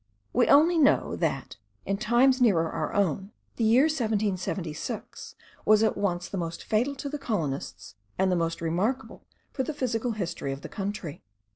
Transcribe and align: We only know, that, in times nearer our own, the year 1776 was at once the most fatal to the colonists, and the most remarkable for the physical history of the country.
We 0.33 0.47
only 0.47 0.79
know, 0.79 1.15
that, 1.17 1.57
in 1.85 1.97
times 1.97 2.41
nearer 2.41 2.71
our 2.71 2.91
own, 2.91 3.29
the 3.57 3.63
year 3.63 3.83
1776 3.83 5.35
was 5.63 5.83
at 5.83 5.95
once 5.95 6.27
the 6.27 6.39
most 6.39 6.63
fatal 6.63 6.95
to 6.95 7.07
the 7.07 7.19
colonists, 7.19 7.93
and 8.17 8.31
the 8.31 8.35
most 8.35 8.61
remarkable 8.61 9.27
for 9.53 9.61
the 9.61 9.75
physical 9.75 10.13
history 10.13 10.51
of 10.51 10.61
the 10.61 10.69
country. 10.69 11.21